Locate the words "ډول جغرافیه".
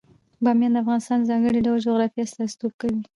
1.65-2.23